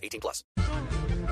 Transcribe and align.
18 0.00 0.20
plus. 0.20 0.46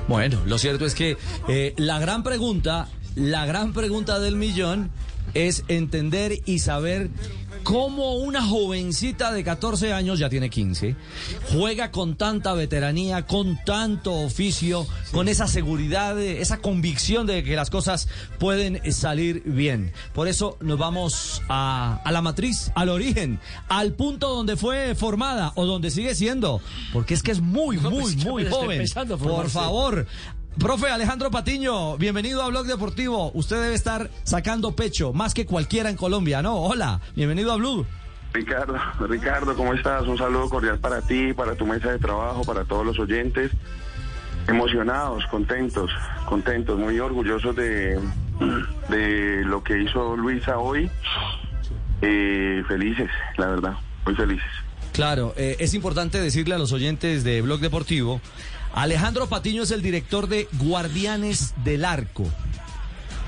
Bueno, 0.07 0.41
lo 0.45 0.57
cierto 0.57 0.85
es 0.85 0.95
que 0.95 1.17
eh, 1.47 1.73
la 1.77 1.99
gran 1.99 2.23
pregunta, 2.23 2.87
la 3.15 3.45
gran 3.45 3.73
pregunta 3.73 4.19
del 4.19 4.35
millón 4.35 4.91
es 5.33 5.63
entender 5.67 6.39
y 6.45 6.59
saber 6.59 7.09
cómo 7.69 8.15
una 8.15 8.41
jovencita 8.41 9.31
de 9.31 9.43
14 9.43 9.93
años, 9.93 10.17
ya 10.17 10.27
tiene 10.27 10.49
15, 10.49 10.95
juega 11.53 11.91
con 11.91 12.15
tanta 12.15 12.55
veteranía, 12.55 13.27
con 13.27 13.59
tanto 13.63 14.11
oficio, 14.11 14.87
con 15.11 15.27
esa 15.27 15.45
seguridad, 15.45 16.19
esa 16.19 16.57
convicción 16.57 17.27
de 17.27 17.43
que 17.43 17.55
las 17.55 17.69
cosas 17.69 18.07
pueden 18.39 18.91
salir 18.91 19.43
bien. 19.45 19.93
Por 20.15 20.27
eso 20.27 20.57
nos 20.61 20.79
vamos 20.79 21.43
a, 21.47 22.01
a 22.03 22.11
la 22.11 22.23
matriz, 22.23 22.71
al 22.73 22.89
origen, 22.89 23.39
al 23.67 23.93
punto 23.93 24.29
donde 24.29 24.57
fue 24.57 24.95
formada 24.95 25.51
o 25.53 25.67
donde 25.67 25.91
sigue 25.91 26.15
siendo, 26.15 26.61
porque 26.91 27.13
es 27.13 27.21
que 27.21 27.29
es 27.31 27.39
muy, 27.39 27.77
muy, 27.77 28.15
muy 28.15 28.45
joven. 28.49 28.83
Por 29.19 29.49
favor, 29.51 30.07
Profe 30.59 30.89
Alejandro 30.89 31.31
Patiño, 31.31 31.97
bienvenido 31.97 32.43
a 32.43 32.49
Blog 32.49 32.65
Deportivo. 32.65 33.31
Usted 33.33 33.61
debe 33.61 33.75
estar 33.75 34.09
sacando 34.23 34.75
pecho, 34.75 35.13
más 35.13 35.33
que 35.33 35.45
cualquiera 35.45 35.89
en 35.89 35.95
Colombia, 35.95 36.41
¿no? 36.41 36.57
Hola, 36.57 36.99
bienvenido 37.15 37.53
a 37.53 37.55
Blue. 37.55 37.85
Ricardo, 38.33 38.75
Ricardo, 39.07 39.55
¿cómo 39.55 39.73
estás? 39.73 40.05
Un 40.05 40.17
saludo 40.17 40.49
cordial 40.49 40.77
para 40.77 41.01
ti, 41.01 41.31
para 41.31 41.55
tu 41.55 41.65
mesa 41.65 41.91
de 41.93 41.97
trabajo, 41.97 42.43
para 42.43 42.65
todos 42.65 42.85
los 42.85 42.99
oyentes. 42.99 43.51
Emocionados, 44.49 45.23
contentos, 45.31 45.89
contentos, 46.27 46.77
muy 46.77 46.99
orgullosos 46.99 47.55
de, 47.55 47.97
de 48.89 49.45
lo 49.45 49.63
que 49.63 49.81
hizo 49.81 50.17
Luisa 50.17 50.57
hoy. 50.57 50.91
Eh, 52.01 52.63
felices, 52.67 53.09
la 53.37 53.47
verdad, 53.47 53.73
muy 54.05 54.13
felices. 54.13 54.49
Claro, 54.91 55.33
eh, 55.37 55.55
es 55.59 55.73
importante 55.73 56.19
decirle 56.19 56.55
a 56.55 56.57
los 56.57 56.73
oyentes 56.73 57.23
de 57.23 57.41
Blog 57.41 57.61
Deportivo 57.61 58.19
Alejandro 58.73 59.27
Patiño 59.27 59.63
es 59.63 59.71
el 59.71 59.81
director 59.81 60.27
de 60.27 60.47
Guardianes 60.53 61.53
del 61.63 61.85
Arco. 61.85 62.25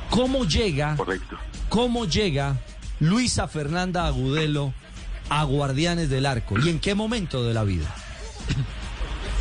¿Cómo 0.10 0.46
llega? 0.46 0.96
Correcto. 0.96 1.38
¿Cómo 1.70 2.06
llega 2.06 2.58
Luisa 3.00 3.48
Fernanda 3.48 4.06
Agudelo 4.08 4.74
a 5.30 5.44
Guardianes 5.44 6.10
del 6.10 6.26
Arco? 6.26 6.60
¿Y 6.60 6.70
en 6.70 6.80
qué 6.80 6.96
momento 6.96 7.44
de 7.44 7.54
la 7.54 7.64
vida? 7.64 7.94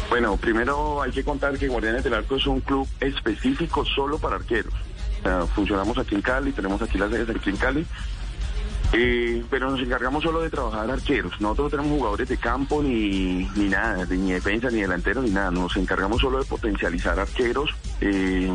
Bueno, 0.08 0.36
primero 0.36 1.02
hay 1.02 1.12
que 1.12 1.22
contar 1.22 1.58
que 1.58 1.68
Guardianes 1.68 2.02
del 2.02 2.14
Arco 2.14 2.36
es 2.36 2.46
un 2.46 2.60
club 2.60 2.88
específico 3.00 3.84
solo 3.84 4.18
para 4.18 4.36
arqueros. 4.36 4.74
O 5.20 5.22
sea, 5.22 5.46
funcionamos 5.54 5.98
aquí 5.98 6.14
en 6.14 6.22
Cali, 6.22 6.52
tenemos 6.52 6.80
aquí 6.82 6.98
las 6.98 7.10
sedes 7.10 7.28
aquí 7.28 7.50
en 7.50 7.56
Cali 7.56 7.86
eh, 8.92 9.44
pero 9.48 9.70
nos 9.70 9.80
encargamos 9.80 10.22
solo 10.22 10.40
de 10.40 10.50
trabajar 10.50 10.90
arqueros. 10.90 11.40
Nosotros 11.40 11.66
no 11.72 11.78
tenemos 11.78 11.98
jugadores 11.98 12.28
de 12.28 12.36
campo 12.36 12.82
ni, 12.82 13.48
ni 13.56 13.68
nada, 13.68 14.04
ni 14.06 14.32
defensa, 14.32 14.70
ni 14.70 14.80
delantero, 14.80 15.22
ni 15.22 15.30
nada. 15.30 15.50
Nos 15.50 15.76
encargamos 15.76 16.20
solo 16.20 16.38
de 16.38 16.44
potencializar 16.44 17.18
arqueros. 17.18 17.70
Eh, 18.00 18.50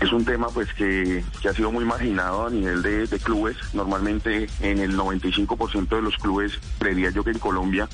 es 0.00 0.12
un 0.12 0.24
tema 0.24 0.48
pues 0.48 0.72
que, 0.74 1.22
que, 1.40 1.48
ha 1.48 1.52
sido 1.52 1.70
muy 1.70 1.84
marginado 1.84 2.46
a 2.46 2.50
nivel 2.50 2.82
de, 2.82 3.06
de 3.06 3.18
clubes. 3.18 3.56
Normalmente 3.74 4.48
en 4.60 4.78
el 4.78 4.96
95% 4.96 5.88
de 5.88 6.02
los 6.02 6.16
clubes, 6.16 6.58
creería 6.78 7.10
yo 7.10 7.22
que 7.22 7.30
en 7.30 7.38
Colombia, 7.38 7.88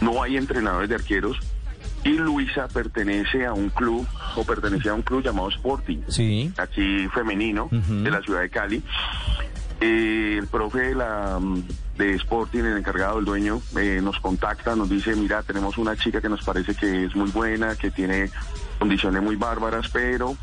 no 0.00 0.22
hay 0.22 0.36
entrenadores 0.36 0.88
de 0.88 0.96
arqueros. 0.96 1.38
Y 2.02 2.10
Luisa 2.10 2.66
pertenece 2.68 3.44
a 3.44 3.52
un 3.52 3.68
club, 3.68 4.06
o 4.34 4.44
pertenece 4.44 4.88
a 4.88 4.94
un 4.94 5.02
club 5.02 5.22
llamado 5.22 5.50
Sporting, 5.50 5.98
sí. 6.08 6.50
aquí 6.56 7.06
femenino, 7.12 7.68
uh 7.70 7.76
-huh. 7.76 8.02
de 8.02 8.10
la 8.10 8.22
ciudad 8.22 8.40
de 8.40 8.48
Cali. 8.48 8.82
Eh, 9.80 10.36
el 10.38 10.46
profe 10.46 10.78
de, 10.80 10.94
la, 10.94 11.40
de 11.96 12.14
Sporting, 12.14 12.60
el 12.60 12.76
encargado, 12.76 13.18
el 13.18 13.24
dueño, 13.24 13.62
eh, 13.78 14.00
nos 14.02 14.20
contacta, 14.20 14.76
nos 14.76 14.90
dice, 14.90 15.16
mira, 15.16 15.42
tenemos 15.42 15.78
una 15.78 15.96
chica 15.96 16.20
que 16.20 16.28
nos 16.28 16.44
parece 16.44 16.74
que 16.74 17.06
es 17.06 17.16
muy 17.16 17.30
buena, 17.30 17.74
que 17.76 17.90
tiene 17.90 18.30
condiciones 18.78 19.22
muy 19.22 19.36
bárbaras, 19.36 19.88
pero 19.90 20.36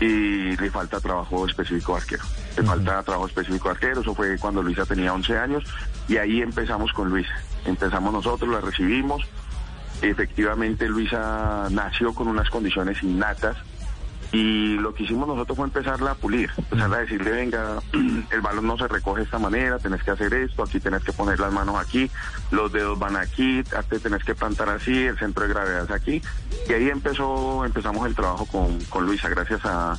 eh, 0.00 0.56
le 0.60 0.70
falta 0.70 1.00
trabajo 1.00 1.46
específico 1.46 1.92
de 1.92 2.02
arquero. 2.02 2.24
Le 2.56 2.62
uh 2.62 2.64
-huh. 2.64 2.68
falta 2.68 3.02
trabajo 3.02 3.26
específico 3.26 3.68
de 3.68 3.74
arquero, 3.74 4.00
eso 4.02 4.14
fue 4.14 4.38
cuando 4.38 4.62
Luisa 4.62 4.84
tenía 4.84 5.12
11 5.14 5.38
años, 5.38 5.64
y 6.06 6.18
ahí 6.18 6.42
empezamos 6.42 6.92
con 6.92 7.08
Luisa. 7.08 7.34
Empezamos 7.64 8.12
nosotros, 8.12 8.50
la 8.50 8.60
recibimos. 8.60 9.22
Efectivamente, 10.02 10.86
Luisa 10.86 11.68
nació 11.70 12.12
con 12.12 12.28
unas 12.28 12.50
condiciones 12.50 13.02
innatas, 13.02 13.56
y 14.32 14.76
lo 14.76 14.94
que 14.94 15.04
hicimos 15.04 15.28
nosotros 15.28 15.56
fue 15.56 15.66
empezarla 15.66 16.12
a 16.12 16.14
pulir, 16.14 16.50
empezarla 16.56 16.96
a 16.96 17.00
decirle, 17.00 17.30
venga, 17.30 17.78
el 18.30 18.40
balón 18.40 18.66
no 18.66 18.76
se 18.76 18.88
recoge 18.88 19.20
de 19.20 19.24
esta 19.24 19.38
manera, 19.38 19.78
tenés 19.78 20.02
que 20.02 20.10
hacer 20.10 20.32
esto, 20.34 20.62
aquí 20.62 20.80
tenés 20.80 21.02
que 21.02 21.12
poner 21.12 21.38
las 21.38 21.52
manos 21.52 21.76
aquí, 21.76 22.10
los 22.50 22.72
dedos 22.72 22.98
van 22.98 23.16
aquí, 23.16 23.62
te 23.88 23.98
tenés 23.98 24.24
que 24.24 24.34
plantar 24.34 24.68
así, 24.68 25.04
el 25.04 25.18
centro 25.18 25.44
de 25.44 25.50
gravedad 25.50 25.84
es 25.84 25.90
aquí. 25.90 26.22
Y 26.68 26.72
ahí 26.72 26.88
empezó, 26.88 27.64
empezamos 27.64 28.06
el 28.06 28.14
trabajo 28.14 28.46
con, 28.46 28.78
con 28.84 29.06
Luisa, 29.06 29.28
gracias 29.28 29.64
a, 29.64 29.92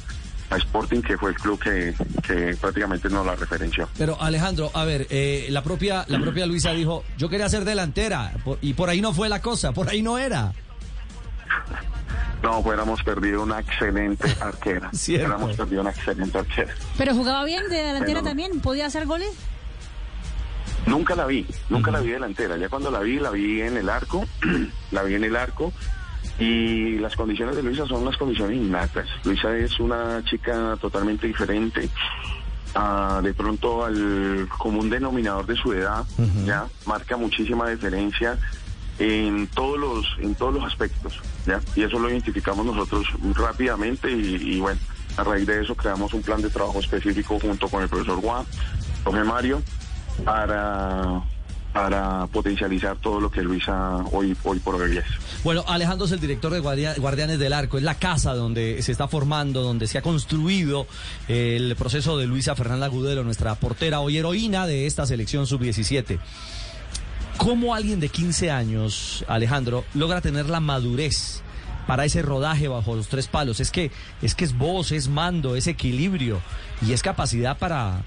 a 0.49 0.57
Sporting, 0.57 1.01
que 1.01 1.17
fue 1.17 1.31
el 1.31 1.35
club 1.35 1.59
que, 1.59 1.93
que 2.25 2.55
prácticamente 2.59 3.09
nos 3.09 3.25
la 3.25 3.35
referenció. 3.35 3.87
Pero 3.97 4.21
Alejandro, 4.21 4.71
a 4.73 4.85
ver, 4.85 5.07
eh, 5.09 5.47
la 5.49 5.63
propia 5.63 6.05
la 6.07 6.19
propia 6.19 6.45
Luisa 6.45 6.71
dijo, 6.71 7.03
yo 7.17 7.29
quería 7.29 7.49
ser 7.49 7.65
delantera, 7.65 8.33
y 8.61 8.73
por 8.73 8.89
ahí 8.89 9.01
no 9.01 9.13
fue 9.13 9.29
la 9.29 9.41
cosa, 9.41 9.71
por 9.71 9.89
ahí 9.89 10.01
no 10.01 10.17
era. 10.17 10.53
No, 12.43 12.59
hubiéramos 12.59 13.03
perdido 13.03 13.43
una 13.43 13.59
excelente 13.59 14.27
arquera. 14.41 14.91
Hubiéramos 14.93 15.55
perdido 15.55 15.81
una 15.81 15.89
excelente 15.91 16.37
arquera. 16.37 16.73
Pero 16.97 17.13
jugaba 17.15 17.43
bien 17.45 17.63
de 17.69 17.77
delantera 17.77 18.19
Pero, 18.19 18.23
también, 18.23 18.59
podía 18.59 18.85
hacer 18.85 19.05
goles. 19.05 19.29
Nunca 20.85 21.15
la 21.15 21.25
vi, 21.25 21.45
nunca 21.69 21.89
uh 21.89 21.93
-huh. 21.93 21.97
la 21.97 22.01
vi 22.01 22.11
delantera. 22.11 22.57
Ya 22.57 22.69
cuando 22.69 22.91
la 22.91 22.99
vi, 22.99 23.19
la 23.19 23.31
vi 23.31 23.61
en 23.61 23.75
el 23.77 23.89
arco, 23.89 24.25
la 24.91 25.03
vi 25.03 25.15
en 25.15 25.23
el 25.23 25.35
arco. 25.35 25.73
Y 26.39 26.99
las 26.99 27.15
condiciones 27.15 27.55
de 27.55 27.63
Luisa 27.63 27.87
son 27.87 28.05
las 28.05 28.15
condiciones 28.15 28.57
innatas. 28.57 29.07
Luisa 29.23 29.55
es 29.57 29.79
una 29.79 30.23
chica 30.23 30.77
totalmente 30.79 31.25
diferente. 31.27 31.89
Uh, 32.75 33.21
de 33.23 33.33
pronto 33.33 33.83
al 33.83 34.47
común 34.57 34.89
denominador 34.89 35.47
de 35.47 35.55
su 35.55 35.73
edad, 35.73 36.05
uh 36.17 36.21
-huh. 36.21 36.45
ya 36.45 36.67
marca 36.85 37.17
muchísima 37.17 37.67
diferencia 37.69 38.37
en 38.99 39.47
todos 39.47 39.77
los 39.77 40.05
en 40.19 40.35
todos 40.35 40.55
los 40.55 40.63
aspectos 40.63 41.19
ya 41.45 41.61
y 41.75 41.83
eso 41.83 41.99
lo 41.99 42.09
identificamos 42.09 42.65
nosotros 42.65 43.07
rápidamente 43.35 44.11
y, 44.11 44.55
y, 44.55 44.59
bueno 44.59 44.79
a 45.17 45.23
raíz 45.23 45.45
de 45.47 45.61
eso 45.61 45.75
creamos 45.75 46.13
un 46.13 46.21
plan 46.21 46.41
de 46.41 46.49
trabajo 46.49 46.79
específico 46.79 47.39
junto 47.39 47.67
con 47.67 47.83
el 47.83 47.89
profesor 47.89 48.19
Juan 48.21 48.45
profe 49.03 49.23
Mario 49.23 49.61
para 50.23 51.23
para 51.77 52.25
potencializar 52.27 52.97
todo 52.97 53.19
lo 53.19 53.29
que 53.29 53.43
Luisa 53.43 53.97
hoy, 54.11 54.35
hoy 54.43 54.57
por 54.57 54.75
hoy 54.75 54.97
es. 54.97 55.05
Bueno, 55.43 55.63
Alejandro 55.67 56.07
es 56.07 56.11
el 56.11 56.19
director 56.19 56.51
de 56.51 56.59
Guardianes 56.59 57.37
del 57.37 57.53
Arco, 57.53 57.77
es 57.77 57.83
la 57.83 57.93
casa 57.95 58.33
donde 58.33 58.81
se 58.81 58.91
está 58.91 59.07
formando, 59.07 59.61
donde 59.61 59.85
se 59.85 59.99
ha 59.99 60.01
construido 60.01 60.87
el 61.27 61.75
proceso 61.75 62.17
de 62.17 62.25
Luisa 62.25 62.55
Fernanda 62.55 62.87
Gudelo, 62.87 63.23
nuestra 63.23 63.53
portera 63.55 63.99
hoy 63.99 64.17
heroína 64.17 64.65
de 64.65 64.87
esta 64.87 65.05
selección 65.05 65.45
sub-17. 65.45 66.17
¿Cómo 67.37 67.75
alguien 67.75 67.99
de 67.99 68.09
15 68.09 68.49
años, 68.51 69.23
Alejandro, 69.27 69.85
logra 69.93 70.21
tener 70.21 70.49
la 70.49 70.59
madurez 70.59 71.43
para 71.85 72.03
ese 72.03 72.21
rodaje 72.21 72.67
bajo 72.67 72.95
los 72.95 73.07
tres 73.07 73.27
palos? 73.27 73.59
Es 73.59 73.71
que 73.71 73.91
es 74.21 74.33
que 74.33 74.43
es 74.43 74.57
voz, 74.57 74.91
es 74.91 75.07
mando, 75.07 75.55
es 75.55 75.67
equilibrio 75.67 76.41
y 76.81 76.93
es 76.93 77.03
capacidad 77.03 77.57
para 77.57 78.01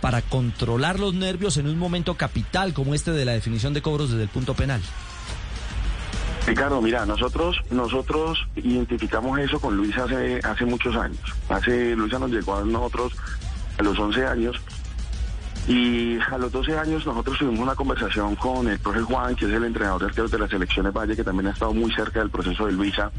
para 0.00 0.22
controlar 0.22 0.98
los 0.98 1.14
nervios 1.14 1.56
en 1.56 1.68
un 1.68 1.78
momento 1.78 2.14
capital 2.14 2.72
como 2.72 2.94
este 2.94 3.12
de 3.12 3.24
la 3.24 3.32
definición 3.32 3.74
de 3.74 3.82
cobros 3.82 4.10
desde 4.10 4.24
el 4.24 4.28
punto 4.28 4.54
penal. 4.54 4.80
Ricardo, 6.46 6.80
mira, 6.82 7.06
nosotros 7.06 7.56
nosotros 7.70 8.38
identificamos 8.56 9.38
eso 9.38 9.60
con 9.60 9.76
Luisa 9.76 10.04
hace 10.04 10.40
hace 10.42 10.64
muchos 10.64 10.96
años. 10.96 11.20
Hace 11.48 11.94
Luisa 11.94 12.18
nos 12.18 12.30
llegó 12.30 12.56
a 12.56 12.64
nosotros 12.64 13.12
a 13.78 13.82
los 13.82 13.98
11 13.98 14.26
años 14.26 14.60
y 15.68 16.18
a 16.18 16.38
los 16.38 16.50
12 16.50 16.78
años 16.78 17.04
nosotros 17.04 17.36
tuvimos 17.38 17.60
una 17.60 17.74
conversación 17.74 18.34
con 18.36 18.66
el 18.68 18.78
profe 18.78 19.02
Juan, 19.02 19.36
que 19.36 19.44
es 19.44 19.52
el 19.52 19.64
entrenador 19.64 20.00
de 20.00 20.06
arqueros 20.06 20.30
de 20.30 20.38
las 20.38 20.48
selecciones 20.48 20.94
Valle, 20.94 21.14
que 21.14 21.22
también 21.22 21.48
ha 21.48 21.50
estado 21.50 21.74
muy 21.74 21.92
cerca 21.92 22.20
del 22.20 22.30
proceso 22.30 22.64
de 22.64 22.72
Luisa, 22.72 23.12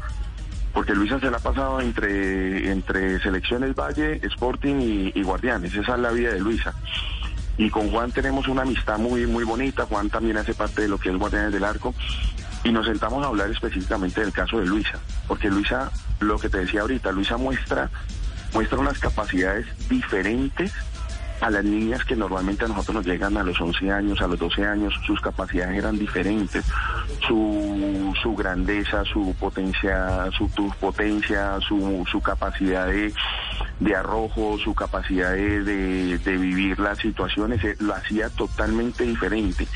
porque 0.74 0.92
Luisa 0.92 1.20
se 1.20 1.30
la 1.30 1.36
ha 1.36 1.40
pasado 1.40 1.80
entre, 1.80 2.72
entre 2.72 3.20
selecciones 3.20 3.72
Valle, 3.76 4.20
Sporting 4.24 4.80
y, 4.80 5.12
y 5.14 5.22
Guardianes, 5.22 5.72
esa 5.76 5.94
es 5.94 6.00
la 6.00 6.10
vida 6.10 6.32
de 6.32 6.40
Luisa. 6.40 6.74
Y 7.56 7.70
con 7.70 7.88
Juan 7.90 8.10
tenemos 8.10 8.48
una 8.48 8.62
amistad 8.62 8.98
muy, 8.98 9.26
muy 9.26 9.44
bonita, 9.44 9.86
Juan 9.86 10.10
también 10.10 10.36
hace 10.36 10.52
parte 10.52 10.82
de 10.82 10.88
lo 10.88 10.98
que 10.98 11.10
es 11.10 11.16
Guardianes 11.16 11.52
del 11.52 11.62
Arco. 11.62 11.94
y 12.64 12.72
nos 12.72 12.84
sentamos 12.84 13.24
a 13.24 13.28
hablar 13.28 13.48
específicamente 13.48 14.22
del 14.22 14.32
caso 14.32 14.58
de 14.58 14.66
Luisa, 14.66 14.98
porque 15.28 15.48
Luisa, 15.48 15.92
lo 16.18 16.36
que 16.36 16.48
te 16.48 16.58
decía 16.58 16.80
ahorita, 16.80 17.12
Luisa 17.12 17.36
muestra, 17.36 17.88
muestra 18.52 18.76
unas 18.76 18.98
capacidades 18.98 19.66
diferentes 19.88 20.72
a 21.40 21.50
las 21.50 21.64
niñas 21.64 22.04
que 22.04 22.16
normalmente 22.16 22.64
a 22.64 22.68
nosotros 22.68 22.96
nos 22.96 23.06
llegan 23.06 23.36
a 23.36 23.42
los 23.42 23.60
11 23.60 23.90
años, 23.90 24.20
a 24.20 24.26
los 24.26 24.38
12 24.38 24.64
años, 24.66 24.94
sus 25.06 25.20
capacidades 25.20 25.78
eran 25.78 25.98
diferentes, 25.98 26.64
su, 27.26 28.12
su 28.22 28.34
grandeza, 28.34 29.04
su 29.04 29.34
potencia, 29.38 30.28
su, 30.36 30.48
tu 30.48 30.68
potencia, 30.80 31.58
su, 31.66 32.04
su 32.10 32.20
capacidad 32.20 32.86
de, 32.88 33.12
arrojo, 33.96 34.58
su 34.62 34.74
capacidad 34.74 35.32
de, 35.32 35.62
de- 35.62 36.18
de 36.18 36.36
vivir 36.36 36.78
las 36.78 36.98
situaciones, 36.98 37.62
eh, 37.64 37.76
lo 37.80 37.94
hacía 37.94 38.28
totalmente 38.30 39.04
diferente. 39.04 39.66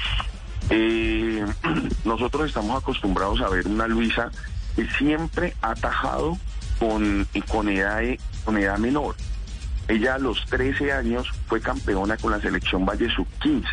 Eh, 0.71 1.45
nosotros 2.05 2.47
estamos 2.49 2.83
acostumbrados 2.83 3.41
a 3.41 3.49
ver 3.49 3.67
una 3.67 3.87
Luisa 3.87 4.31
que 4.77 4.87
siempre 4.99 5.55
ha 5.63 5.71
atajado 5.71 6.39
con, 6.79 7.27
con, 7.49 7.69
edad, 7.69 8.03
con 8.45 8.59
edad 8.59 8.79
menor. 8.79 9.15
Ella 9.89 10.15
a 10.15 10.19
los 10.19 10.45
13 10.47 10.93
años 10.93 11.29
fue 11.47 11.61
campeona 11.61 12.17
con 12.17 12.31
la 12.33 12.41
selección 12.41 12.87
Valle 12.87 13.09
Sub-15 13.15 13.65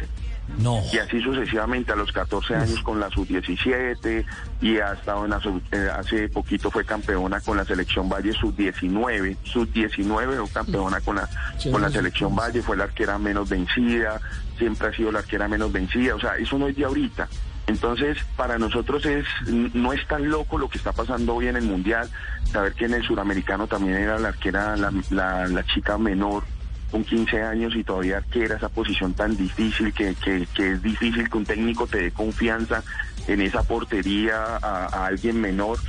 No. 0.60 0.82
y 0.92 0.98
así 0.98 1.22
sucesivamente 1.22 1.94
a 1.94 1.96
los 1.96 2.12
14 2.12 2.56
años 2.56 2.82
con 2.82 3.00
la 3.00 3.10
sub-17 3.10 4.26
y 4.62 4.78
ha 4.80 4.94
estado 4.94 5.24
en 5.24 5.32
la 5.32 5.40
sub- 5.40 5.62
eh, 5.72 5.88
hace 5.96 6.28
poquito 6.28 6.70
fue 6.70 6.84
campeona 6.84 7.40
con 7.40 7.56
la 7.58 7.64
selección 7.64 8.10
Valle 8.10 8.34
sub-19, 8.34 9.38
sub-19 9.44 10.38
fue 10.38 10.50
campeona 10.52 11.00
con 11.02 11.16
la 11.16 11.30
con 11.72 11.82
la 11.82 11.90
selección 11.90 12.36
Valle, 12.36 12.62
fue 12.62 12.76
la 12.76 12.84
arquera 12.86 13.18
menos 13.18 13.50
vencida, 13.50 14.20
siempre 14.58 14.90
ha 14.90 14.94
sido 14.94 15.12
la 15.12 15.20
arquera 15.20 15.48
menos 15.48 15.72
vencida, 15.72 16.16
o 16.16 16.20
sea, 16.20 16.36
eso 16.36 16.58
no 16.58 16.68
es 16.68 16.76
de 16.76 16.84
ahorita. 16.86 17.28
Entonces, 17.72 18.18
para 18.36 18.58
nosotros 18.58 19.06
es 19.06 19.26
no 19.48 19.94
es 19.94 20.06
tan 20.06 20.30
loco 20.30 20.58
lo 20.58 20.70
que 20.70 20.78
está 20.78 20.92
pasando 20.92 21.36
hoy 21.36 21.48
en 21.48 21.56
el 21.56 21.64
Mundial, 21.64 22.10
saber 22.52 22.74
que 22.74 22.84
en 22.84 22.96
el 22.96 23.04
suramericano 23.04 23.66
también 23.66 23.96
era 23.96 24.20
la 24.20 24.28
arquera, 24.28 24.76
la, 24.76 25.64
chica 25.74 25.98
menor 25.98 26.44
con 26.92 27.06
15 27.06 27.42
años 27.42 27.74
y 27.74 27.86
todavía 27.86 28.18
arquera 28.18 28.58
esa 28.58 28.68
posición 28.68 29.14
tan 29.14 29.38
difícil 29.38 29.94
que, 29.94 30.16
que, 30.16 30.46
que 30.54 30.74
es 30.74 30.84
difícil 30.84 31.30
que 31.30 31.38
un 31.38 31.46
técnico 31.46 31.88
te 31.88 32.00
dé 32.00 32.12
confianza 32.12 32.84
en 33.28 33.40
esa 33.40 33.64
portería 33.64 34.58
a, 34.58 34.88
a 34.88 35.06
alguien 35.06 35.40
menor, 35.40 35.80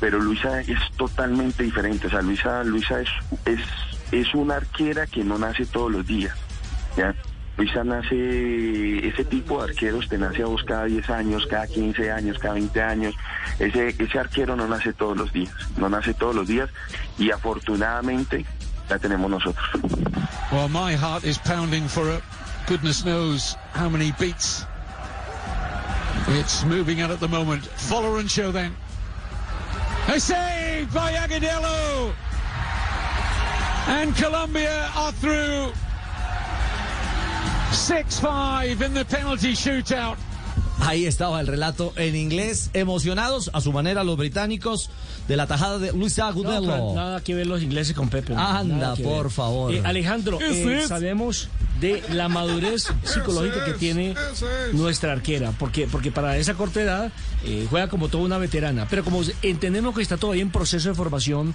pero 0.00 0.18
Luisa 0.18 0.60
es 0.60 0.78
totalmente 0.98 1.62
diferente, 1.62 2.08
o 2.08 2.10
sea, 2.10 2.20
Luisa, 2.20 2.62
Luisa 2.62 3.00
es, 3.00 3.08
es, 3.46 3.60
es 4.12 4.34
una 4.34 4.56
arquera 4.56 5.06
que 5.06 5.24
no 5.24 5.38
nace 5.38 5.64
todos 5.64 5.90
los 5.90 6.06
días, 6.06 6.36
¿ya? 6.94 7.14
Luisa 7.56 7.84
nace, 7.84 9.06
ese 9.06 9.24
tipo 9.24 9.58
de 9.58 9.70
arqueros 9.70 10.08
te 10.08 10.16
nace 10.16 10.42
a 10.42 10.46
vos 10.46 10.62
cada 10.64 10.84
10 10.84 11.10
años, 11.10 11.46
cada 11.46 11.66
15 11.66 12.10
años, 12.10 12.38
cada 12.38 12.54
20 12.54 12.82
años. 12.82 13.14
Ese, 13.58 13.94
ese 13.98 14.18
arquero 14.18 14.56
no 14.56 14.66
nace 14.66 14.92
todos 14.92 15.16
los 15.16 15.32
días, 15.32 15.52
no 15.76 15.88
nace 15.88 16.14
todos 16.14 16.34
los 16.34 16.48
días 16.48 16.70
y 17.18 17.30
afortunadamente 17.30 18.46
la 18.88 18.98
tenemos 18.98 19.30
nosotros. 19.30 19.68
Well, 20.50 20.68
my 20.68 20.94
heart 20.94 21.24
is 21.24 21.38
pounding 21.38 21.88
for 21.88 22.08
a 22.10 22.22
goodness 22.66 23.04
knows 23.04 23.56
how 23.72 23.88
many 23.88 24.12
beats. 24.18 24.64
It's 26.28 26.64
moving 26.64 27.00
out 27.00 27.10
at 27.10 27.20
the 27.20 27.28
moment. 27.28 27.64
Follow 27.66 28.16
and 28.16 28.30
show 28.30 28.50
then. 28.50 28.74
A 30.08 30.18
save 30.18 30.92
by 30.92 31.12
Agudelo! 31.12 32.12
And 33.88 34.14
Colombia 34.16 34.90
are 34.96 35.12
through 35.12 35.72
6-5 37.72 38.86
in 38.86 38.94
the 38.94 39.04
penalty 39.04 39.54
shootout. 39.54 40.16
Ahí 40.80 41.06
estaba 41.06 41.40
el 41.40 41.46
relato 41.46 41.92
en 41.96 42.16
inglés, 42.16 42.70
emocionados 42.74 43.50
a 43.54 43.60
su 43.60 43.72
manera 43.72 44.02
los 44.04 44.16
británicos 44.16 44.90
de 45.28 45.36
la 45.36 45.46
tajada 45.46 45.78
de 45.78 45.92
Luis 45.92 46.18
No, 46.18 46.24
Agudelo. 46.24 46.60
pero 46.72 46.94
nada 46.94 47.20
que 47.22 47.34
ver 47.34 47.46
los 47.46 47.62
ingleses 47.62 47.94
con 47.94 48.08
Pepe. 48.08 48.34
no, 48.34 48.40
Anda, 48.40 48.94
por 48.96 49.22
ver. 49.24 49.30
favor. 49.32 49.74
Eh, 49.74 49.80
Alejandro, 49.84 50.38
eh, 50.40 50.84
sabemos 50.88 51.48
de 51.80 52.02
la 52.10 52.28
madurez 52.28 52.88
psicológica 53.04 53.64
que 53.64 53.72
tiene 53.74 54.14
nuestra 54.72 55.12
arquera, 55.12 55.52
porque, 55.58 55.86
porque 55.86 56.10
para 56.10 56.36
esa 56.36 56.54
corta 56.54 56.82
edad 56.82 57.12
eh, 57.44 57.66
juega 57.70 57.88
como 57.88 58.08
toda 58.08 58.24
una 58.24 58.38
veterana. 58.38 58.86
Pero 58.90 59.04
como 59.04 59.20
entendemos 59.42 59.94
que 59.94 60.02
está 60.02 60.16
todavía 60.16 60.42
en 60.42 60.50
proceso 60.50 60.88
de 60.88 60.94
formación, 60.96 61.54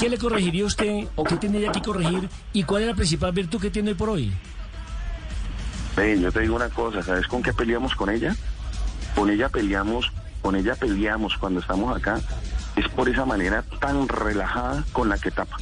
¿qué 0.00 0.08
le 0.08 0.18
corregiría 0.18 0.64
usted 0.66 1.06
o 1.14 1.22
qué 1.24 1.36
tiene 1.36 1.58
ella 1.58 1.72
que 1.72 1.80
corregir 1.82 2.28
y 2.52 2.64
cuál 2.64 2.82
es 2.82 2.88
la 2.88 2.94
principal 2.94 3.30
virtud 3.32 3.60
que 3.60 3.70
tiene 3.70 3.90
hoy 3.90 3.94
por 3.96 4.10
hoy? 4.10 4.32
Ven, 5.96 6.20
yo 6.20 6.30
te 6.30 6.40
digo 6.40 6.56
una 6.56 6.68
cosa, 6.68 7.02
¿sabes 7.02 7.26
con 7.26 7.42
qué 7.42 7.52
peleamos 7.52 7.94
con 7.94 8.10
ella? 8.10 8.34
Con 9.14 9.30
ella 9.30 9.48
peleamos, 9.48 10.12
con 10.42 10.54
ella 10.56 10.74
peleamos 10.74 11.36
cuando 11.38 11.60
estamos 11.60 11.96
acá, 11.96 12.20
es 12.76 12.86
por 12.90 13.08
esa 13.08 13.24
manera 13.24 13.62
tan 13.80 14.06
relajada 14.08 14.84
con 14.92 15.08
la 15.08 15.16
que 15.16 15.30
tapa, 15.30 15.56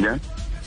¿ya? 0.00 0.18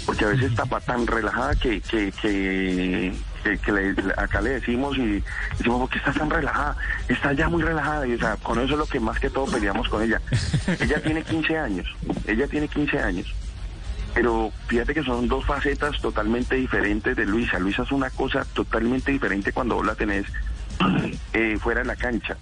Porque 0.06 0.24
a 0.26 0.30
veces 0.30 0.56
tapa 0.56 0.80
tan 0.80 1.06
relajada 1.06 1.56
que, 1.56 1.82
que, 1.82 2.12
que, 2.22 3.14
que- 3.44 3.58
que 3.58 3.96
acá 4.18 4.42
le 4.42 4.52
decimos 4.52 4.98
y 4.98 5.24
decimos, 5.58 5.80
¿por 5.82 5.90
qué 5.90 5.98
estás 6.00 6.16
tan 6.16 6.30
relajada? 6.30 6.76
Está 7.10 7.34
ya 7.34 7.48
muy 7.50 7.62
relajada 7.62 8.08
y 8.08 8.14
o 8.14 8.18
sea, 8.20 8.36
con 8.38 8.60
eso 8.60 8.74
es 8.74 8.80
lo 8.80 8.86
que 8.86 9.00
más 9.00 9.20
que 9.20 9.30
todo 9.30 9.46
peleamos 9.46 9.88
con 9.90 10.02
ella. 10.04 10.22
Ella 10.80 11.02
tiene 11.02 11.22
15 11.24 11.58
años, 11.58 11.88
ella 12.28 12.48
tiene 12.48 12.68
15 12.70 13.00
años 13.00 13.28
pero 14.14 14.52
fíjate 14.68 14.94
que 14.94 15.04
son 15.04 15.28
dos 15.28 15.46
facetas 15.46 16.00
totalmente 16.02 16.56
diferentes 16.56 17.16
de 17.16 17.26
Luisa. 17.26 17.60
Luisa 17.60 17.84
es 17.84 17.92
una 17.92 18.10
cosa 18.10 18.46
totalmente 18.54 19.12
diferente 19.12 19.52
cuando 19.52 19.76
vos 19.76 19.86
la 19.86 19.96
tenés 19.96 20.26
eh, 21.34 21.58
fuera 21.60 21.82
de 21.82 21.88
la 21.88 21.96
cancha, 21.96 22.38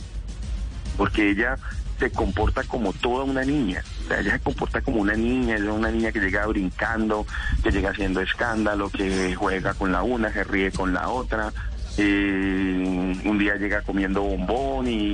porque 0.97 1.29
ella 1.29 1.57
se 1.99 2.11
comporta 2.11 2.63
como 2.63 2.93
toda 2.93 3.23
una 3.23 3.43
niña. 3.43 3.83
O 4.05 4.07
sea, 4.07 4.19
ella 4.19 4.33
se 4.33 4.39
comporta 4.39 4.81
como 4.81 5.01
una 5.01 5.13
niña, 5.13 5.55
es 5.55 5.63
una 5.63 5.91
niña 5.91 6.11
que 6.11 6.19
llega 6.19 6.45
brincando, 6.45 7.25
que 7.63 7.71
llega 7.71 7.89
haciendo 7.89 8.21
escándalo, 8.21 8.89
que 8.89 9.35
juega 9.35 9.73
con 9.73 9.91
la 9.91 10.03
una, 10.03 10.31
se 10.31 10.43
ríe 10.43 10.71
con 10.71 10.93
la 10.93 11.09
otra. 11.09 11.51
Eh, 11.97 13.21
un 13.25 13.37
día 13.39 13.55
llega 13.55 13.81
comiendo 13.81 14.21
bombón 14.21 14.87
y 14.87 15.13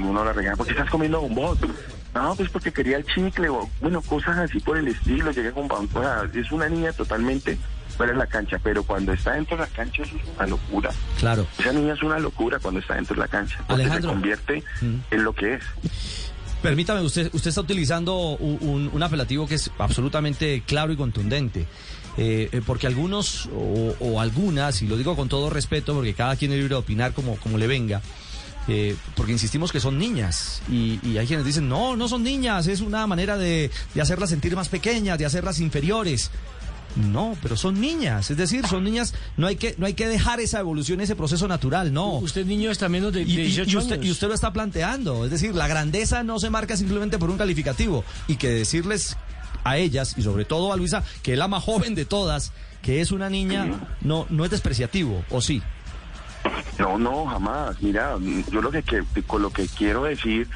uno 0.00 0.24
la 0.24 0.32
regaña, 0.32 0.56
¿por 0.56 0.66
qué 0.66 0.72
estás 0.72 0.88
comiendo 0.88 1.20
bombón? 1.20 1.58
No, 2.14 2.34
pues 2.34 2.48
porque 2.50 2.72
quería 2.72 2.96
el 2.96 3.04
chicle 3.06 3.48
o, 3.48 3.68
bueno, 3.80 4.02
cosas 4.02 4.36
así 4.38 4.58
por 4.60 4.76
el 4.76 4.88
estilo, 4.88 5.30
llega 5.30 5.52
con. 5.52 5.70
O 5.70 5.88
sea, 6.02 6.28
es 6.34 6.50
una 6.50 6.68
niña 6.68 6.92
totalmente 6.92 7.56
fuera 7.96 8.12
de 8.12 8.18
la 8.18 8.26
cancha, 8.26 8.58
pero 8.62 8.82
cuando 8.82 9.12
está 9.12 9.34
dentro 9.34 9.56
de 9.56 9.62
la 9.62 9.68
cancha 9.68 10.02
eso 10.02 10.16
es 10.16 10.22
una 10.36 10.46
locura. 10.46 10.90
Claro. 11.18 11.46
Esa 11.58 11.72
niña 11.72 11.94
es 11.94 12.02
una 12.02 12.18
locura 12.18 12.58
cuando 12.58 12.80
está 12.80 12.94
dentro 12.94 13.14
de 13.14 13.20
la 13.20 13.28
cancha, 13.28 13.58
porque 13.58 13.74
Alejandro. 13.82 14.10
se 14.10 14.14
convierte 14.14 14.64
en 15.10 15.24
lo 15.24 15.32
que 15.34 15.54
es. 15.54 15.62
Permítame, 16.62 17.00
usted, 17.00 17.30
usted 17.32 17.48
está 17.48 17.60
utilizando 17.62 18.16
un, 18.36 18.58
un- 18.68 18.90
un 18.92 19.02
apelativo 19.02 19.46
que 19.46 19.54
es 19.54 19.70
absolutamente 19.78 20.62
claro 20.66 20.92
y 20.92 20.96
contundente. 20.96 21.66
Eh, 22.18 22.48
eh, 22.52 22.60
porque 22.66 22.86
algunos 22.86 23.46
o, 23.54 23.94
o 24.00 24.20
algunas, 24.20 24.82
y 24.82 24.86
lo 24.88 24.96
digo 24.98 25.16
con 25.16 25.28
todo 25.28 25.48
respeto, 25.48 25.94
porque 25.94 26.12
cada 26.12 26.36
quien 26.36 26.50
es 26.52 26.58
libre 26.58 26.70
de 26.74 26.80
opinar 26.80 27.12
como, 27.14 27.36
como 27.36 27.56
le 27.56 27.66
venga, 27.66 28.02
eh, 28.68 28.96
porque 29.16 29.32
insistimos 29.32 29.72
que 29.72 29.80
son 29.80 29.98
niñas. 29.98 30.62
Y, 30.70 31.00
y 31.06 31.18
hay 31.18 31.26
quienes 31.26 31.44
dicen, 31.46 31.68
no, 31.68 31.96
no 31.96 32.08
son 32.08 32.22
niñas, 32.22 32.66
es 32.66 32.80
una 32.80 33.06
manera 33.06 33.36
de, 33.36 33.70
de 33.94 34.00
hacerlas 34.00 34.30
sentir 34.30 34.54
más 34.56 34.68
pequeñas, 34.68 35.18
de 35.18 35.26
hacerlas 35.26 35.60
inferiores. 35.60 36.30
No, 36.96 37.36
pero 37.40 37.56
son 37.56 37.80
niñas, 37.80 38.32
es 38.32 38.36
decir, 38.36 38.66
son 38.66 38.82
niñas, 38.82 39.14
no 39.36 39.46
hay 39.46 39.54
que, 39.54 39.76
no 39.78 39.86
hay 39.86 39.94
que 39.94 40.08
dejar 40.08 40.40
esa 40.40 40.58
evolución, 40.58 41.00
ese 41.00 41.14
proceso 41.14 41.46
natural, 41.46 41.92
no. 41.92 42.14
Usted 42.14 42.44
niño 42.44 42.72
está 42.72 42.88
menos 42.88 43.12
de, 43.12 43.24
de 43.24 43.30
y- 43.30 43.36
18 43.36 43.70
y 43.70 43.76
usted, 43.76 43.92
años. 43.94 44.06
y 44.06 44.10
usted 44.10 44.26
lo 44.26 44.34
está 44.34 44.52
planteando, 44.52 45.24
es 45.24 45.30
decir, 45.30 45.54
la 45.54 45.68
grandeza 45.68 46.24
no 46.24 46.40
se 46.40 46.50
marca 46.50 46.76
simplemente 46.76 47.16
por 47.16 47.30
un 47.30 47.38
calificativo 47.38 48.04
y 48.26 48.34
que 48.36 48.48
decirles 48.48 49.16
a 49.62 49.76
ellas 49.78 50.14
y 50.18 50.22
sobre 50.22 50.44
todo 50.44 50.72
a 50.72 50.76
Luisa 50.76 51.04
que 51.22 51.34
es 51.34 51.38
la 51.38 51.46
más 51.46 51.62
joven 51.62 51.94
de 51.94 52.06
todas, 52.06 52.50
que 52.82 53.00
es 53.00 53.12
una 53.12 53.30
niña, 53.30 53.68
no 54.00 54.26
no 54.28 54.44
es 54.44 54.50
despreciativo, 54.50 55.24
o 55.30 55.40
sí. 55.40 55.62
No, 56.80 56.98
no, 56.98 57.26
jamás. 57.26 57.80
Mira, 57.82 58.16
yo 58.50 58.62
lo 58.62 58.70
que, 58.70 58.82
con 59.26 59.42
lo 59.42 59.50
que 59.50 59.66
quiero 59.68 60.04
decir 60.04 60.48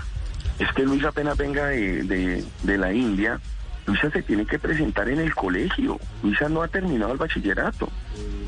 es 0.58 0.72
que 0.72 0.82
Luisa 0.84 1.08
apenas 1.08 1.36
venga 1.36 1.66
de, 1.66 2.42
de, 2.62 2.78
la 2.78 2.92
India, 2.92 3.40
Luisa 3.86 4.10
se 4.10 4.22
tiene 4.22 4.46
que 4.46 4.58
presentar 4.58 5.08
en 5.08 5.20
el 5.20 5.34
colegio. 5.34 6.00
Luisa 6.22 6.48
no 6.48 6.62
ha 6.62 6.68
terminado 6.68 7.12
el 7.12 7.18
bachillerato, 7.18 7.90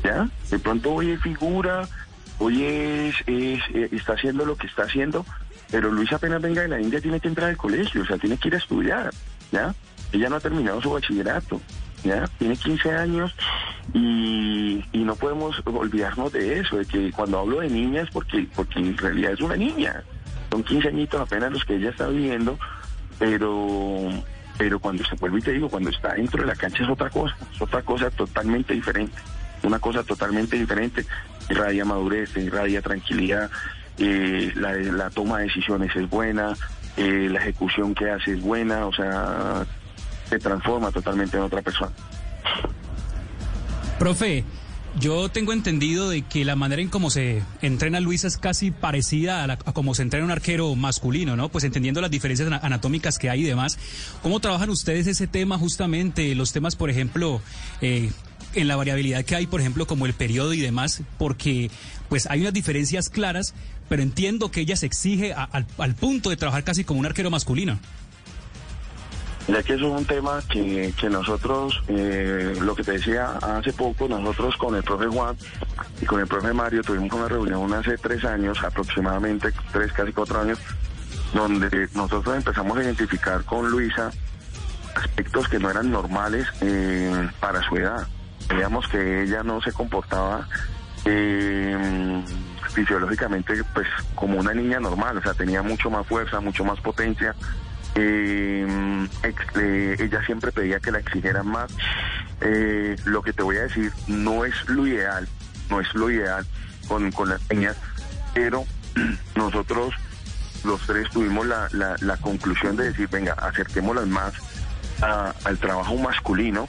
¿ya? 0.03 0.27
De 0.49 0.57
pronto 0.57 0.93
hoy 0.93 1.11
es 1.11 1.21
figura, 1.21 1.87
hoy 2.39 2.63
es, 2.63 3.15
es, 3.27 3.59
eh, 3.75 3.89
está 3.91 4.13
haciendo 4.13 4.45
lo 4.45 4.55
que 4.55 4.65
está 4.65 4.83
haciendo, 4.83 5.23
pero 5.69 5.91
Luisa 5.91 6.15
apenas 6.15 6.41
venga 6.41 6.63
de 6.63 6.69
la 6.69 6.81
India 6.81 6.99
tiene 6.99 7.19
que 7.19 7.27
entrar 7.27 7.49
al 7.49 7.57
colegio, 7.57 8.01
o 8.01 8.05
sea, 8.05 8.17
tiene 8.17 8.37
que 8.37 8.47
ir 8.47 8.55
a 8.55 8.59
estudiar, 8.59 9.11
¿ya? 9.51 9.75
Ella 10.11 10.29
no 10.29 10.37
ha 10.37 10.39
terminado 10.39 10.81
su 10.81 10.89
bachillerato, 10.89 11.61
¿ya? 12.03 12.27
Tiene 12.37 12.55
15 12.55 12.91
años 12.91 13.35
y, 13.93 14.83
y 14.91 14.99
no 14.99 15.15
podemos 15.15 15.61
olvidarnos 15.65 16.31
de 16.31 16.59
eso, 16.59 16.77
de 16.77 16.85
que 16.85 17.11
cuando 17.11 17.39
hablo 17.39 17.59
de 17.61 17.69
niña 17.69 18.01
es 18.01 18.09
porque, 18.11 18.47
porque 18.55 18.79
en 18.79 18.97
realidad 18.97 19.33
es 19.33 19.41
una 19.41 19.55
niña. 19.55 20.03
Son 20.51 20.63
15 20.63 20.87
añitos 20.89 21.21
apenas 21.21 21.51
los 21.51 21.65
que 21.65 21.75
ella 21.75 21.89
está 21.89 22.07
viviendo, 22.07 22.57
pero 23.19 24.09
pero 24.57 24.79
cuando 24.79 25.03
se 25.05 25.15
vuelve 25.15 25.39
y 25.39 25.41
te 25.41 25.51
digo, 25.53 25.69
cuando 25.69 25.89
está 25.89 26.13
dentro 26.13 26.41
de 26.41 26.47
la 26.47 26.55
cancha 26.55 26.83
es 26.83 26.89
otra 26.89 27.09
cosa, 27.09 27.35
es 27.53 27.61
otra 27.61 27.81
cosa 27.83 28.09
totalmente 28.09 28.73
diferente, 28.73 29.15
una 29.63 29.79
cosa 29.79 30.03
totalmente 30.03 30.57
diferente, 30.57 31.05
irradia 31.49 31.85
madurez, 31.85 32.35
irradia 32.35 32.81
tranquilidad, 32.81 33.51
eh, 33.99 34.51
la, 34.55 34.73
la 34.73 35.09
toma 35.09 35.39
de 35.39 35.45
decisiones 35.45 35.95
es 35.95 36.09
buena, 36.09 36.55
eh, 36.97 37.27
la 37.31 37.39
ejecución 37.39 37.93
que 37.93 38.09
hace 38.09 38.33
es 38.33 38.41
buena, 38.41 38.87
o 38.87 38.93
sea, 38.93 39.65
se 40.29 40.39
transforma 40.39 40.91
totalmente 40.91 41.37
en 41.37 41.43
otra 41.43 41.61
persona. 41.61 41.91
Profe, 43.99 44.43
yo 44.99 45.29
tengo 45.29 45.53
entendido 45.53 46.09
de 46.09 46.21
que 46.23 46.45
la 46.45 46.55
manera 46.55 46.81
en 46.81 46.89
cómo 46.89 47.09
se 47.09 47.41
entrena 47.61 47.99
Luisa 47.99 48.27
es 48.27 48.37
casi 48.37 48.71
parecida 48.71 49.43
a, 49.43 49.47
la, 49.47 49.53
a 49.53 49.73
cómo 49.73 49.95
se 49.95 50.03
entrena 50.03 50.25
un 50.25 50.31
arquero 50.31 50.75
masculino, 50.75 51.35
¿no? 51.35 51.49
Pues 51.49 51.63
entendiendo 51.63 52.01
las 52.01 52.11
diferencias 52.11 52.47
ana- 52.47 52.59
anatómicas 52.61 53.17
que 53.17 53.29
hay 53.29 53.41
y 53.41 53.45
demás. 53.45 53.77
¿Cómo 54.21 54.39
trabajan 54.39 54.69
ustedes 54.69 55.07
ese 55.07 55.27
tema 55.27 55.57
justamente? 55.57 56.33
Los 56.35 56.51
temas, 56.53 56.75
por 56.75 56.89
ejemplo, 56.89 57.41
eh, 57.81 58.11
en 58.53 58.67
la 58.67 58.75
variabilidad 58.75 59.23
que 59.25 59.35
hay, 59.35 59.47
por 59.47 59.61
ejemplo, 59.61 59.87
como 59.87 60.05
el 60.05 60.13
periodo 60.13 60.53
y 60.53 60.59
demás, 60.61 61.01
porque 61.17 61.69
pues 62.09 62.27
hay 62.27 62.41
unas 62.41 62.53
diferencias 62.53 63.09
claras, 63.09 63.53
pero 63.89 64.01
entiendo 64.01 64.51
que 64.51 64.61
ella 64.61 64.75
se 64.75 64.85
exige 64.85 65.33
al 65.33 65.95
punto 65.95 66.29
de 66.29 66.37
trabajar 66.37 66.63
casi 66.63 66.83
como 66.83 66.99
un 66.99 67.05
arquero 67.05 67.29
masculino. 67.29 67.79
Ya 69.47 69.63
que 69.63 69.75
eso 69.75 69.87
es 69.87 69.99
un 70.01 70.05
tema 70.05 70.41
que, 70.49 70.93
que 70.99 71.09
nosotros, 71.09 71.81
eh, 71.87 72.53
lo 72.59 72.75
que 72.75 72.83
te 72.83 72.93
decía 72.93 73.37
hace 73.41 73.71
poco, 73.71 74.07
nosotros 74.07 74.57
con 74.57 74.75
el 74.75 74.83
profe 74.83 75.07
Juan 75.07 75.37
y 76.01 76.05
con 76.05 76.19
el 76.19 76.27
profe 76.27 76.51
Mario 76.51 76.81
tuvimos 76.83 77.13
una 77.13 77.29
reunión 77.29 77.73
hace 77.73 77.97
tres 77.97 78.25
años, 78.25 78.61
aproximadamente 78.61 79.53
tres, 79.71 79.93
casi 79.93 80.11
cuatro 80.11 80.41
años, 80.41 80.59
donde 81.33 81.87
nosotros 81.93 82.35
empezamos 82.35 82.77
a 82.77 82.83
identificar 82.83 83.43
con 83.45 83.69
Luisa 83.69 84.11
aspectos 84.95 85.47
que 85.47 85.59
no 85.59 85.69
eran 85.69 85.91
normales 85.91 86.45
eh, 86.61 87.29
para 87.39 87.61
su 87.63 87.77
edad. 87.77 88.05
Veíamos 88.49 88.87
que 88.89 89.23
ella 89.23 89.43
no 89.43 89.61
se 89.61 89.71
comportaba 89.71 90.47
eh, 91.05 92.23
fisiológicamente 92.73 93.53
pues 93.73 93.87
como 94.15 94.39
una 94.39 94.53
niña 94.53 94.79
normal, 94.79 95.17
o 95.17 95.21
sea, 95.21 95.33
tenía 95.33 95.61
mucho 95.61 95.89
más 95.89 96.05
fuerza, 96.05 96.39
mucho 96.41 96.65
más 96.65 96.79
potencia. 96.81 97.33
Eh, 97.99 99.07
eh, 99.55 99.95
ella 99.99 100.21
siempre 100.25 100.51
pedía 100.51 100.79
que 100.79 100.91
la 100.91 100.99
exigieran 100.99 101.47
más. 101.47 101.71
Eh, 102.41 102.95
lo 103.05 103.21
que 103.23 103.33
te 103.33 103.41
voy 103.43 103.57
a 103.57 103.61
decir 103.63 103.91
no 104.07 104.45
es 104.45 104.53
lo 104.67 104.85
ideal, 104.85 105.27
no 105.69 105.81
es 105.81 105.91
lo 105.95 106.09
ideal 106.11 106.45
con, 106.87 107.11
con 107.11 107.29
las 107.29 107.41
niñas, 107.49 107.75
pero 108.35 108.65
nosotros 109.35 109.95
los 110.63 110.79
tres 110.85 111.09
tuvimos 111.09 111.45
la, 111.47 111.67
la, 111.71 111.95
la 112.01 112.17
conclusión 112.17 112.75
de 112.75 112.85
decir, 112.89 113.07
venga, 113.09 113.33
acerquémoslas 113.33 114.07
más 114.07 114.33
al 115.45 115.57
trabajo 115.59 115.95
masculino 115.97 116.67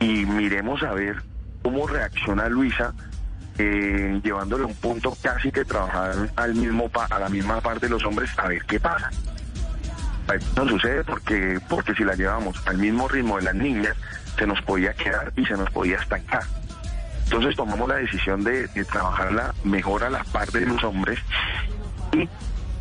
y 0.00 0.24
miremos 0.26 0.82
a 0.84 0.92
ver 0.92 1.22
cómo 1.62 1.86
reacciona 1.88 2.48
Luisa 2.48 2.94
eh, 3.58 4.20
llevándole 4.22 4.64
un 4.64 4.74
punto 4.76 5.16
casi 5.20 5.50
que 5.50 5.64
trabajar 5.64 6.30
al 6.36 6.54
mismo 6.54 6.88
pa- 6.88 7.06
a 7.10 7.18
la 7.18 7.28
misma 7.28 7.60
parte 7.60 7.86
de 7.86 7.90
los 7.90 8.04
hombres 8.04 8.30
a 8.38 8.46
ver 8.48 8.64
qué 8.64 8.78
pasa. 8.78 9.10
No 10.56 10.68
sucede 10.68 11.04
porque 11.04 11.58
porque 11.68 11.94
si 11.94 12.04
la 12.04 12.14
llevamos 12.14 12.60
al 12.66 12.78
mismo 12.78 13.08
ritmo 13.08 13.36
de 13.38 13.44
las 13.44 13.54
niñas 13.54 13.96
se 14.38 14.46
nos 14.46 14.60
podía 14.62 14.92
quedar 14.94 15.32
y 15.36 15.44
se 15.44 15.54
nos 15.54 15.70
podía 15.70 15.96
estancar. 15.96 16.42
Entonces 17.24 17.56
tomamos 17.56 17.88
la 17.88 17.96
decisión 17.96 18.44
de, 18.44 18.68
de 18.68 18.84
trabajarla 18.84 19.54
mejor 19.64 20.04
a 20.04 20.10
la 20.10 20.24
parte 20.24 20.60
de 20.60 20.66
los 20.66 20.82
hombres 20.84 21.18
y 22.12 22.28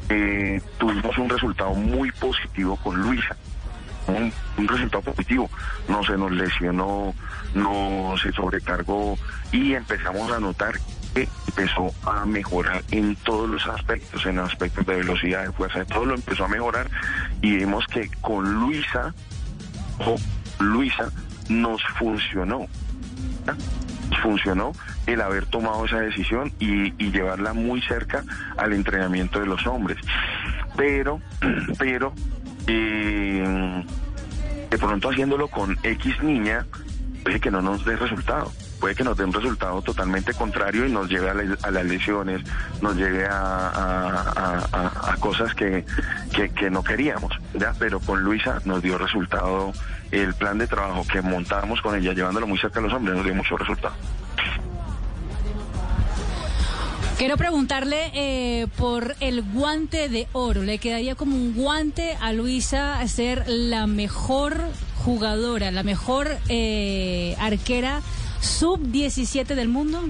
eh, 0.10 0.62
tuvimos 0.78 1.18
un 1.18 1.30
resultado 1.30 1.74
muy 1.74 2.12
positivo 2.12 2.78
con 2.78 3.02
Luisa 3.02 3.36
un, 4.08 4.32
un 4.58 4.68
resultado 4.68 5.04
positivo. 5.04 5.50
No 5.88 6.04
se 6.04 6.18
nos 6.18 6.32
lesionó, 6.32 7.14
no 7.54 8.16
se 8.22 8.32
sobrecargó 8.32 9.18
y 9.52 9.74
empezamos 9.74 10.32
a 10.32 10.40
notar 10.40 10.76
empezó 11.24 11.94
a 12.04 12.26
mejorar 12.26 12.84
en 12.92 13.16
todos 13.16 13.50
los 13.50 13.66
aspectos, 13.68 14.26
en 14.26 14.40
aspectos 14.40 14.86
de 14.86 14.98
velocidad, 14.98 15.44
de 15.44 15.52
fuerza, 15.52 15.80
de 15.80 15.86
todo 15.86 16.06
lo 16.06 16.16
empezó 16.16 16.46
a 16.46 16.48
mejorar 16.48 16.90
y 17.42 17.56
vimos 17.56 17.86
que 17.88 18.10
con 18.22 18.54
Luisa, 18.54 19.14
ojo, 20.00 20.16
Luisa 20.60 21.12
nos 21.50 21.82
funcionó. 21.98 22.68
Nos 24.10 24.20
funcionó 24.22 24.74
el 25.06 25.22
haber 25.22 25.46
tomado 25.46 25.86
esa 25.86 26.00
decisión 26.00 26.52
y, 26.60 26.92
llevarla 27.12 27.54
muy 27.54 27.82
cerca 27.82 28.24
al 28.58 28.74
entrenamiento 28.74 29.40
de 29.40 29.46
los 29.46 29.66
hombres. 29.66 29.98
Pero, 30.76 31.22
pero, 31.80 32.14
eh, 32.68 33.84
de 34.70 34.78
pronto 34.78 35.10
haciéndolo 35.10 35.48
con 35.48 35.78
X 35.84 36.22
niña, 36.22 36.66
puede 37.24 37.40
que 37.40 37.52
no 37.52 37.62
nos 37.62 37.86
dé 37.86 37.96
resultado. 37.96 38.52
Que 38.96 39.04
nos 39.04 39.18
dé 39.18 39.26
un 39.26 39.34
resultado 39.34 39.82
totalmente 39.82 40.34
contrario 40.34 40.86
y 40.86 40.92
nos 40.92 41.08
lleve 41.10 41.30
a, 41.30 41.34
la- 41.34 41.58
a 41.62 41.72
las 41.72 41.86
lesiones, 41.86 42.42
nos 42.82 42.96
lleve 42.96 43.28
a, 43.30 45.16
cosas 45.20 45.54
que, 45.54 45.84
no 46.72 46.84
queríamos. 46.84 47.34
Pero 47.80 48.00
con 48.00 48.22
Luisa 48.24 48.60
nos 48.66 48.82
dio 48.82 48.98
resultado 48.98 49.72
el 50.12 50.34
plan 50.36 50.58
de 50.58 50.68
trabajo 50.68 51.06
que 51.12 51.22
montamos 51.22 51.82
con 51.82 51.96
ella, 51.96 52.14
llevándolo 52.14 52.48
muy 52.48 52.58
cerca 52.58 52.80
a 52.80 52.84
los 52.84 52.94
hombres, 52.94 53.16
nos 53.16 53.26
dio 53.26 53.36
mucho 53.36 53.58
resultado. 53.58 53.94
Quiero 57.18 57.36
preguntarle 57.36 58.12
eh, 58.14 58.68
por 58.78 59.16
el 59.20 59.42
guante 59.42 60.08
de 60.08 60.28
oro. 60.34 60.62
¿Le 60.62 60.78
quedaría 60.78 61.16
como 61.16 61.36
un 61.36 61.56
guante 61.56 62.16
a 62.22 62.32
Luisa 62.32 63.06
ser 63.08 63.44
la 63.48 63.88
mejor 63.88 64.62
jugadora, 65.04 65.72
la 65.72 65.82
mejor 65.84 66.38
eh, 66.48 67.36
arquera 67.40 68.02
sub-17 68.42 69.56
del 69.56 69.68
mundo? 69.68 70.04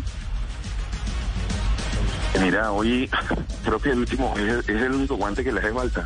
Mira, 2.42 2.72
hoy 2.72 3.10
creo 3.64 3.80
que 3.80 3.92
el 3.92 4.00
último 4.00 4.34
es, 4.38 4.68
el 4.68 4.92
único 4.92 5.16
guante 5.16 5.44
que 5.44 5.52
le 5.52 5.60
hace 5.60 5.74
falta. 5.74 6.06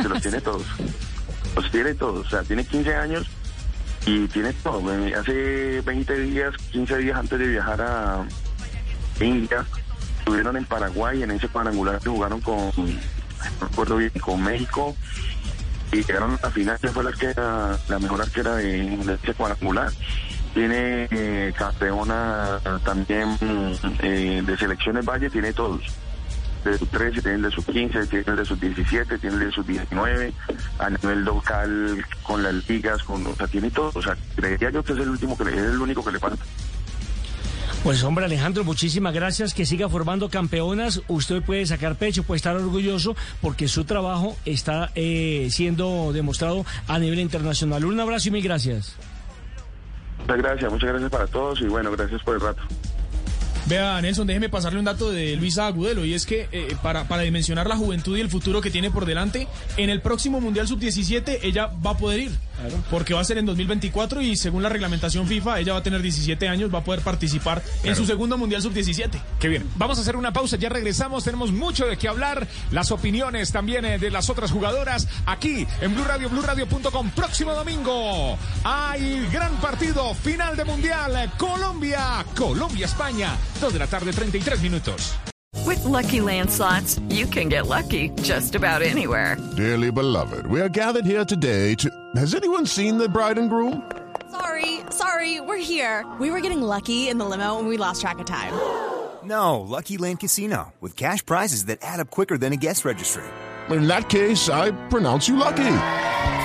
Se 0.00 0.08
los 0.08 0.20
tiene 0.20 0.40
todos. 0.40 0.66
Los 1.54 1.70
tiene 1.70 1.94
todos. 1.94 2.26
O 2.26 2.30
sea, 2.30 2.42
tiene 2.42 2.64
15 2.64 2.94
años 2.94 3.26
y 4.04 4.26
tiene 4.28 4.52
todo. 4.54 4.82
Hace 5.18 5.80
20 5.80 6.18
días, 6.20 6.54
15 6.72 6.98
días 6.98 7.18
antes 7.18 7.38
de 7.38 7.48
viajar 7.48 7.80
a 7.80 8.26
India, 9.20 9.64
estuvieron 10.18 10.56
en 10.56 10.64
Paraguay 10.64 11.22
en 11.22 11.30
ese 11.30 11.48
cuadrangular 11.48 12.00
que 12.00 12.08
jugaron 12.08 12.40
con, 12.40 12.70
no 12.76 13.68
recuerdo 13.68 13.96
bien, 13.96 14.10
con 14.20 14.42
México 14.42 14.94
y 15.92 16.02
llegaron 16.02 16.32
a 16.32 16.38
la 16.42 16.50
final, 16.50 16.78
que 16.80 16.88
fue 16.88 17.04
la, 17.04 17.10
arquera, 17.10 17.78
la 17.88 17.98
mejor 17.98 18.20
arquera 18.20 18.56
de, 18.56 18.96
de 18.96 19.14
ese 19.14 19.34
cuadrangular. 19.34 19.92
Tiene 20.56 21.06
eh, 21.10 21.52
campeona 21.54 22.58
también 22.82 23.36
eh, 24.02 24.42
de 24.42 24.56
selecciones 24.56 25.04
Valle, 25.04 25.28
tiene 25.28 25.52
todos. 25.52 25.82
De 26.64 26.78
sus 26.78 26.88
13, 26.88 27.20
tiene 27.20 27.36
el 27.36 27.42
de 27.42 27.50
sus 27.50 27.66
15, 27.66 28.06
tiene 28.06 28.24
el 28.26 28.36
de 28.36 28.44
sus 28.46 28.58
17, 28.58 29.18
tiene 29.18 29.36
el 29.36 29.40
de 29.44 29.52
sus 29.52 29.66
19, 29.66 30.32
a 30.78 30.88
nivel 30.88 31.24
local 31.24 32.02
con 32.22 32.42
las 32.42 32.66
ligas, 32.70 33.02
con, 33.02 33.26
o 33.26 33.34
sea, 33.36 33.46
tiene 33.48 33.70
todo. 33.70 33.90
O 33.94 34.00
sea, 34.00 34.16
creería 34.34 34.70
yo 34.70 34.82
que 34.82 34.94
es 34.94 34.98
el 34.98 35.10
último 35.10 35.36
que 35.36 35.44
le, 35.44 35.50
es 35.50 35.58
el 35.58 35.78
único 35.78 36.02
que 36.02 36.12
le 36.12 36.18
falta. 36.18 36.42
Pues 37.84 38.02
hombre 38.02 38.24
Alejandro, 38.24 38.64
muchísimas 38.64 39.12
gracias, 39.12 39.52
que 39.52 39.66
siga 39.66 39.90
formando 39.90 40.30
campeonas, 40.30 41.02
usted 41.06 41.42
puede 41.42 41.66
sacar 41.66 41.96
pecho, 41.96 42.22
puede 42.22 42.38
estar 42.38 42.56
orgulloso 42.56 43.14
porque 43.42 43.68
su 43.68 43.84
trabajo 43.84 44.38
está 44.46 44.90
eh, 44.94 45.48
siendo 45.50 46.14
demostrado 46.14 46.64
a 46.88 46.98
nivel 46.98 47.20
internacional. 47.20 47.84
Un 47.84 48.00
abrazo 48.00 48.28
y 48.28 48.30
mil 48.30 48.42
gracias. 48.42 48.96
Muchas 50.26 50.42
gracias, 50.42 50.72
muchas 50.72 50.90
gracias 50.90 51.10
para 51.12 51.26
todos 51.28 51.60
y 51.60 51.68
bueno, 51.68 51.92
gracias 51.92 52.20
por 52.24 52.34
el 52.34 52.40
rato. 52.40 52.60
Vea, 53.68 54.00
Nelson, 54.00 54.26
déjeme 54.28 54.48
pasarle 54.48 54.78
un 54.78 54.84
dato 54.84 55.10
de 55.10 55.34
Luisa 55.36 55.66
Agudelo, 55.66 56.04
y 56.04 56.14
es 56.14 56.24
que 56.24 56.48
eh, 56.52 56.76
para, 56.82 57.08
para 57.08 57.22
dimensionar 57.22 57.66
la 57.66 57.76
juventud 57.76 58.16
y 58.16 58.20
el 58.20 58.30
futuro 58.30 58.60
que 58.60 58.70
tiene 58.70 58.92
por 58.92 59.06
delante, 59.06 59.48
en 59.76 59.90
el 59.90 60.00
próximo 60.00 60.40
Mundial 60.40 60.68
Sub-17 60.68 61.40
ella 61.42 61.66
va 61.84 61.90
a 61.90 61.96
poder 61.96 62.20
ir, 62.20 62.30
porque 62.90 63.12
va 63.12 63.20
a 63.20 63.24
ser 63.24 63.38
en 63.38 63.46
2024 63.46 64.22
y 64.22 64.36
según 64.36 64.62
la 64.62 64.68
reglamentación 64.68 65.26
FIFA, 65.26 65.58
ella 65.58 65.72
va 65.72 65.80
a 65.80 65.82
tener 65.82 66.00
17 66.00 66.48
años, 66.48 66.72
va 66.72 66.78
a 66.78 66.84
poder 66.84 67.00
participar 67.00 67.60
en 67.82 67.96
su 67.96 68.06
segundo 68.06 68.38
Mundial 68.38 68.62
Sub-17. 68.62 69.10
Qué 69.40 69.48
bien. 69.48 69.68
Vamos 69.74 69.98
a 69.98 70.02
hacer 70.02 70.14
una 70.14 70.32
pausa, 70.32 70.56
ya 70.56 70.68
regresamos. 70.68 71.24
Tenemos 71.24 71.50
mucho 71.50 71.86
de 71.86 71.96
qué 71.96 72.06
hablar. 72.08 72.46
Las 72.70 72.92
opiniones 72.92 73.50
también 73.50 73.84
eh, 73.84 73.98
de 73.98 74.10
las 74.12 74.30
otras 74.30 74.52
jugadoras 74.52 75.08
aquí 75.26 75.66
en 75.80 75.92
Blue 75.92 76.04
Radio, 76.04 76.28
BlueRadio.com. 76.28 77.10
Próximo 77.10 77.52
domingo 77.52 78.38
hay 78.62 79.26
gran 79.32 79.56
partido 79.56 80.14
final 80.14 80.56
de 80.56 80.64
Mundial. 80.64 81.16
eh, 81.16 81.30
Colombia, 81.36 82.24
Colombia-España. 82.36 83.36
Dos 83.60 83.72
de 83.72 83.78
la 83.78 83.86
tarde, 83.86 84.12
33 84.12 84.60
minutos. 84.62 85.16
With 85.64 85.82
Lucky 85.84 86.20
Land 86.20 86.50
slots, 86.50 87.00
you 87.08 87.26
can 87.26 87.48
get 87.48 87.66
lucky 87.66 88.10
just 88.22 88.54
about 88.54 88.82
anywhere. 88.82 89.36
Dearly 89.56 89.90
beloved, 89.90 90.46
we 90.46 90.60
are 90.60 90.68
gathered 90.68 91.06
here 91.06 91.24
today 91.24 91.74
to. 91.76 91.90
Has 92.14 92.34
anyone 92.34 92.66
seen 92.66 92.98
the 92.98 93.08
bride 93.08 93.38
and 93.38 93.50
groom? 93.50 93.82
Sorry, 94.30 94.80
sorry, 94.90 95.40
we're 95.40 95.56
here. 95.56 96.04
We 96.20 96.30
were 96.30 96.40
getting 96.40 96.60
lucky 96.62 97.08
in 97.08 97.18
the 97.18 97.24
limo 97.24 97.58
and 97.58 97.68
we 97.68 97.76
lost 97.78 98.00
track 98.00 98.18
of 98.18 98.26
time. 98.26 98.52
No, 99.24 99.60
Lucky 99.60 99.96
Land 99.96 100.20
Casino, 100.20 100.72
with 100.80 100.96
cash 100.96 101.24
prizes 101.24 101.64
that 101.66 101.78
add 101.82 101.98
up 102.00 102.10
quicker 102.10 102.38
than 102.38 102.52
a 102.52 102.56
guest 102.56 102.84
registry. 102.84 103.24
In 103.70 103.88
that 103.88 104.08
case, 104.08 104.48
I 104.48 104.70
pronounce 104.88 105.26
you 105.26 105.36
lucky. 105.36 105.72